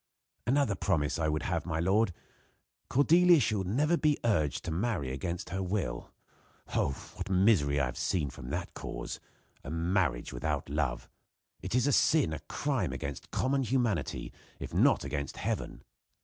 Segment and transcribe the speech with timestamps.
[0.47, 2.11] "Another promise I would have, my lord;
[2.89, 6.11] Cordelia shall never be urged to marry against her will.
[6.73, 6.93] Oh!
[7.13, 9.19] what misery have I seen from that cause!
[9.63, 11.07] A marriage without love!
[11.61, 15.83] It is a sin a crime against common humanity, if not against heaven!